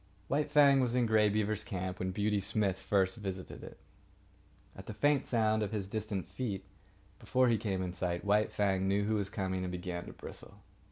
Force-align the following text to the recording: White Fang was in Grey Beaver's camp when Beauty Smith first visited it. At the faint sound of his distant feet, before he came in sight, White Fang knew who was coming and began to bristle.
White 0.29 0.49
Fang 0.49 0.79
was 0.79 0.95
in 0.95 1.05
Grey 1.05 1.29
Beaver's 1.29 1.63
camp 1.63 1.99
when 1.99 2.09
Beauty 2.09 2.41
Smith 2.41 2.79
first 2.79 3.17
visited 3.17 3.63
it. 3.63 3.77
At 4.75 4.87
the 4.87 4.95
faint 4.95 5.27
sound 5.27 5.61
of 5.61 5.71
his 5.73 5.87
distant 5.87 6.27
feet, 6.27 6.65
before 7.19 7.49
he 7.49 7.57
came 7.59 7.83
in 7.83 7.93
sight, 7.93 8.25
White 8.25 8.51
Fang 8.51 8.87
knew 8.87 9.03
who 9.03 9.13
was 9.13 9.29
coming 9.29 9.61
and 9.61 9.71
began 9.71 10.07
to 10.07 10.13
bristle. 10.13 10.63